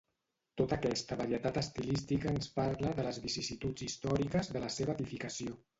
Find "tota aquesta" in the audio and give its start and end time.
0.61-1.17